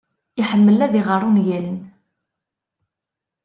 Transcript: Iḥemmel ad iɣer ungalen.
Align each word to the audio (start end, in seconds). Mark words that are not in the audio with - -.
Iḥemmel 0.41 0.79
ad 0.85 0.93
iɣer 0.99 1.21
ungalen. 1.27 1.79